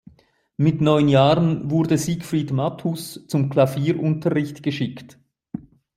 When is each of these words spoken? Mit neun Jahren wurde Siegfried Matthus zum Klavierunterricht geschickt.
Mit 0.57 0.81
neun 0.81 1.09
Jahren 1.09 1.69
wurde 1.69 1.95
Siegfried 1.99 2.51
Matthus 2.51 3.23
zum 3.27 3.49
Klavierunterricht 3.51 4.63
geschickt. 4.63 5.19